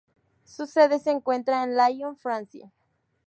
Su 0.45 0.65
sede 0.65 0.97
se 0.97 1.11
encuentra 1.11 1.63
en 1.63 1.77
Lyon, 1.77 2.17
Francia. 2.17 2.71